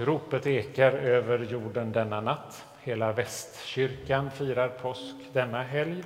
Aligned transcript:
Ropet 0.00 0.46
ekar 0.46 0.92
över 0.92 1.38
jorden 1.38 1.92
denna 1.92 2.20
natt. 2.20 2.66
Hela 2.82 3.12
västkyrkan 3.12 4.30
firar 4.30 4.68
påsk 4.68 5.16
denna 5.32 5.62
helg. 5.62 6.04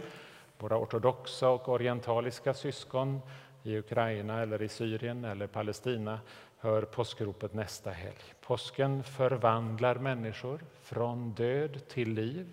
Våra 0.59 0.79
ortodoxa 0.79 1.49
och 1.49 1.69
orientaliska 1.69 2.55
syskon 2.55 3.21
i 3.63 3.79
Ukraina, 3.79 4.43
eller 4.43 4.63
i 4.63 4.69
Syrien 4.69 5.25
eller 5.25 5.47
Palestina 5.47 6.21
hör 6.59 6.83
påskropet 6.83 7.55
nästa 7.55 7.91
helg. 7.91 8.35
Påsken 8.41 9.03
förvandlar 9.03 9.95
människor 9.95 10.61
från 10.83 11.33
död 11.33 11.89
till 11.89 12.13
liv, 12.13 12.47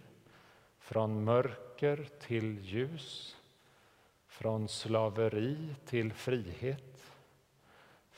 från 0.80 1.24
mörker 1.24 2.08
till 2.28 2.60
ljus, 2.62 3.36
från 4.28 4.68
slaveri 4.68 5.76
till 5.86 6.14
frihet 6.14 6.90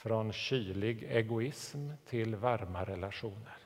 från 0.02 0.34
kylig 0.34 1.04
egoism 1.04 1.92
till 2.06 2.36
varma 2.36 2.84
relationer. 2.84 3.58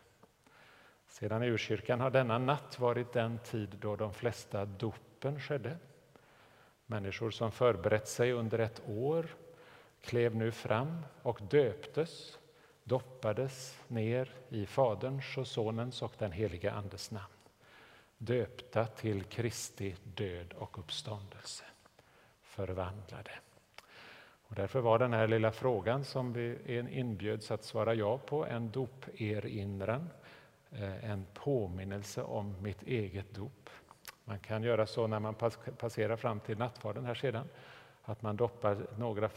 Sedan 1.07 1.43
urkyrkan 1.43 1.99
har 1.99 2.11
denna 2.11 2.37
natt 2.37 2.79
varit 2.79 3.13
den 3.13 3.39
tid 3.39 3.77
då 3.81 3.95
de 3.95 4.13
flesta 4.13 4.65
dopen 4.65 5.39
skedde. 5.39 5.77
Människor 6.85 7.31
som 7.31 7.51
förberett 7.51 8.07
sig 8.07 8.31
under 8.31 8.59
ett 8.59 8.81
år 8.87 9.25
klev 10.01 10.35
nu 10.35 10.51
fram 10.51 11.05
och 11.21 11.39
döptes, 11.49 12.39
doppades 12.83 13.79
ner 13.87 14.33
i 14.49 14.65
Faderns 14.65 15.37
och 15.37 15.47
Sonens 15.47 16.01
och 16.01 16.13
den 16.17 16.31
helige 16.31 16.71
Andes 16.71 17.11
namn. 17.11 17.33
Döpta 18.17 18.85
till 18.85 19.23
Kristi 19.23 19.95
död 20.03 20.53
och 20.53 20.79
uppståndelse, 20.79 21.63
förvandlade. 22.41 23.31
Och 24.47 24.55
därför 24.55 24.79
var 24.79 24.99
den 24.99 25.13
här 25.13 25.27
lilla 25.27 25.51
frågan 25.51 26.03
som 26.03 26.33
vi 26.33 26.57
inbjöds 26.91 27.51
att 27.51 27.63
svara 27.63 27.93
ja 27.93 28.17
på 28.17 28.45
en 28.45 28.71
doperinran, 28.71 30.09
eh, 30.71 31.11
en 31.11 31.25
påminnelse 31.33 32.21
om 32.21 32.55
mitt 32.61 32.83
eget 32.83 33.35
dop. 33.35 33.69
Man 34.23 34.39
kan 34.39 34.63
göra 34.63 34.85
så 34.85 35.07
när 35.07 35.19
man 35.19 35.35
passerar 35.77 36.15
fram 36.15 36.39
till 36.39 36.57
nattvarden 36.57 37.05
här 37.05 37.15
sedan, 37.15 37.49
att 38.03 38.21
man 38.21 38.35
doppar 38.35 38.87
några 38.97 39.29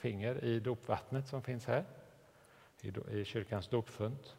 finger 0.00 0.44
i 0.44 0.60
dopvattnet 0.60 1.28
som 1.28 1.42
finns 1.42 1.66
här, 1.66 1.84
i 3.10 3.24
kyrkans 3.24 3.68
dopfunt. 3.68 4.36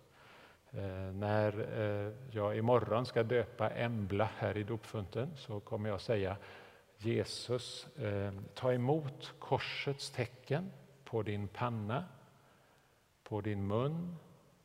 Eh, 0.72 1.14
när 1.14 1.80
eh, 1.80 2.14
jag 2.32 2.58
imorgon 2.58 3.06
ska 3.06 3.24
döpa 3.24 3.70
Embla 3.70 4.30
här 4.38 4.58
i 4.58 4.64
dopfunten 4.64 5.30
så 5.36 5.60
kommer 5.60 5.90
jag 5.90 6.02
säga 6.02 6.38
Jesus, 7.04 7.88
eh, 7.98 8.34
ta 8.54 8.74
emot 8.74 9.34
korsets 9.40 10.10
tecken 10.10 10.72
på 11.04 11.24
din 11.24 11.48
panna, 11.48 12.06
på 13.24 13.42
din 13.42 13.68
mun 13.68 14.16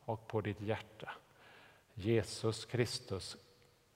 och 0.05 0.27
på 0.27 0.41
ditt 0.41 0.61
hjärta. 0.61 1.11
Jesus 1.93 2.65
Kristus 2.65 3.37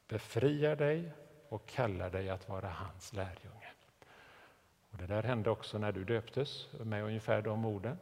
befriar 0.08 0.76
dig 0.76 1.12
och 1.50 1.66
kallar 1.66 2.10
dig 2.10 2.30
att 2.30 2.50
vara 2.50 2.70
hans 2.70 3.14
lärjunge. 3.14 3.72
Och 4.92 4.98
det 4.98 5.08
där 5.08 5.24
hände 5.24 5.50
också 5.50 5.78
när 5.78 5.92
du 5.92 6.04
döptes, 6.04 6.68
med 6.84 7.04
ungefär 7.04 7.42
de 7.42 7.66
orden. 7.66 7.98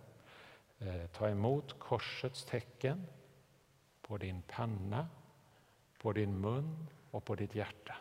Eh, 0.79 1.07
ta 1.07 1.29
emot 1.29 1.79
korsets 1.79 2.45
tecken 2.45 3.07
på 4.01 4.17
din 4.17 4.41
panna, 4.41 5.07
på 6.01 6.13
din 6.13 6.41
mun 6.41 6.87
och 7.11 7.25
på 7.25 7.35
ditt 7.35 7.55
hjärta. 7.55 7.95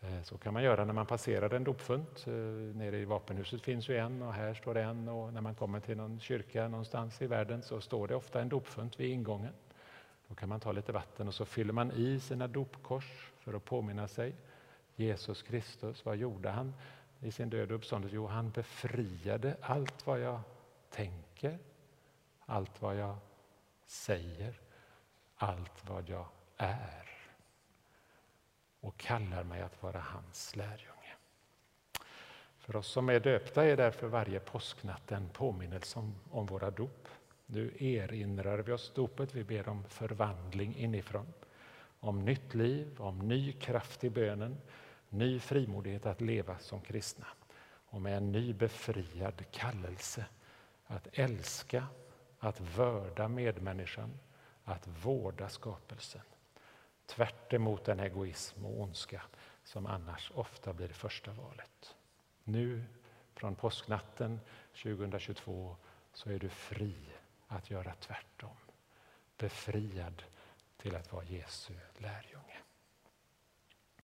Eh, 0.00 0.22
så 0.22 0.38
kan 0.38 0.54
man 0.54 0.62
göra 0.62 0.84
när 0.84 0.92
man 0.92 1.06
passerar 1.06 1.54
en 1.54 1.64
dopfunt. 1.64 2.26
Eh, 2.26 2.32
nere 2.76 2.98
i 2.98 3.04
vapenhuset 3.04 3.62
finns 3.62 3.88
ju 3.88 3.96
en 3.96 4.22
och 4.22 4.32
här 4.32 4.54
står 4.54 4.74
det 4.74 4.82
en 4.82 5.08
och 5.08 5.32
när 5.32 5.40
man 5.40 5.54
kommer 5.54 5.80
till 5.80 5.96
någon 5.96 6.20
kyrka 6.20 6.68
någonstans 6.68 7.22
i 7.22 7.26
världen 7.26 7.62
så 7.62 7.80
står 7.80 8.08
det 8.08 8.14
ofta 8.14 8.40
en 8.40 8.48
dopfunt 8.48 9.00
vid 9.00 9.10
ingången. 9.10 9.52
Då 10.28 10.34
kan 10.34 10.48
man 10.48 10.60
ta 10.60 10.72
lite 10.72 10.92
vatten 10.92 11.28
och 11.28 11.34
så 11.34 11.44
fyller 11.44 11.72
man 11.72 11.92
i 11.92 12.20
sina 12.20 12.48
dopkors 12.48 13.30
för 13.38 13.54
att 13.54 13.64
påminna 13.64 14.08
sig. 14.08 14.34
Jesus 14.96 15.42
Kristus, 15.42 16.04
vad 16.04 16.16
gjorde 16.16 16.50
han 16.50 16.74
i 17.20 17.32
sin 17.32 17.50
död 17.50 17.70
och 17.70 17.76
uppståndelse? 17.76 18.16
Jo, 18.16 18.26
han 18.26 18.50
befriade 18.50 19.56
allt 19.60 20.06
vad 20.06 20.20
jag 20.20 20.40
tänker, 20.90 21.58
allt 22.46 22.82
vad 22.82 22.96
jag 22.96 23.16
säger, 23.86 24.60
allt 25.36 25.88
vad 25.88 26.08
jag 26.08 26.26
är 26.56 27.19
och 28.90 28.96
kallar 28.96 29.44
mig 29.44 29.62
att 29.62 29.82
vara 29.82 30.00
hans 30.00 30.56
lärjunge. 30.56 31.14
För 32.58 32.76
oss 32.76 32.86
som 32.86 33.08
är 33.08 33.20
döpta 33.20 33.64
är 33.64 33.76
därför 33.76 34.06
varje 34.06 34.40
påsknatt 34.40 35.12
en 35.12 35.28
påminnelse 35.28 35.98
om, 35.98 36.14
om 36.30 36.46
våra 36.46 36.70
dop. 36.70 37.08
Nu 37.46 37.74
erinrar 37.78 38.58
vi 38.58 38.72
oss 38.72 38.92
dopet, 38.94 39.34
vi 39.34 39.44
ber 39.44 39.68
om 39.68 39.84
förvandling 39.84 40.76
inifrån. 40.76 41.26
Om 42.00 42.24
nytt 42.24 42.54
liv, 42.54 43.00
om 43.00 43.18
ny 43.18 43.52
kraft 43.52 44.04
i 44.04 44.10
bönen, 44.10 44.56
ny 45.08 45.40
frimodighet 45.40 46.06
att 46.06 46.20
leva 46.20 46.58
som 46.58 46.80
kristna. 46.80 47.26
Och 47.62 48.00
med 48.00 48.16
en 48.16 48.32
ny 48.32 48.52
befriad 48.52 49.44
kallelse 49.50 50.24
att 50.86 51.08
älska, 51.12 51.86
att 52.38 52.60
vörda 52.60 53.28
medmänniskan, 53.28 54.10
att 54.64 54.86
vårda 54.86 55.48
skapelsen. 55.48 56.22
Tvärt 57.10 57.52
emot 57.52 57.84
den 57.84 58.00
egoism 58.00 58.66
och 58.66 58.80
ondska 58.80 59.22
som 59.64 59.86
annars 59.86 60.30
ofta 60.34 60.72
blir 60.72 60.88
det 60.88 60.94
första 60.94 61.32
valet. 61.32 61.96
Nu, 62.44 62.84
från 63.34 63.54
påsknatten 63.54 64.40
2022, 64.82 65.76
så 66.12 66.30
är 66.30 66.38
du 66.38 66.48
fri 66.48 66.94
att 67.46 67.70
göra 67.70 67.94
tvärtom. 67.94 68.56
Befriad 69.36 70.22
till 70.76 70.96
att 70.96 71.12
vara 71.12 71.24
Jesu 71.24 71.74
lärjunge. 71.98 72.58